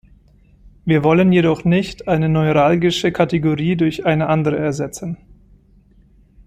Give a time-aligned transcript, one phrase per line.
[0.83, 5.17] Wir wollen jedoch nicht eine neuralgische Kategorie durch eine andere ersetzen.